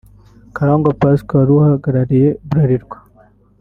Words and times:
Karangwa 0.55 0.97
Pascal 1.01 1.35
wari 1.39 1.51
uhagarariye 1.59 2.27
Bralirwa 2.49 2.97